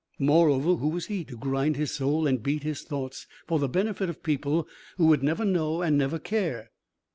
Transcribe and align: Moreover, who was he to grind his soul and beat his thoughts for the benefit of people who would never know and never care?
Moreover, 0.17 0.77
who 0.77 0.87
was 0.87 1.05
he 1.05 1.23
to 1.25 1.37
grind 1.37 1.75
his 1.75 1.91
soul 1.93 2.25
and 2.25 2.41
beat 2.41 2.63
his 2.63 2.81
thoughts 2.81 3.27
for 3.45 3.59
the 3.59 3.69
benefit 3.69 4.09
of 4.09 4.23
people 4.23 4.67
who 4.97 5.05
would 5.05 5.21
never 5.21 5.45
know 5.45 5.83
and 5.83 5.95
never 5.95 6.17
care? 6.17 6.71